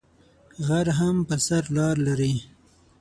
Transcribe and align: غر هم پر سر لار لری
غر 0.65 0.87
هم 0.99 1.15
پر 1.27 1.39
سر 1.47 1.63
لار 1.75 1.95
لری 2.05 2.33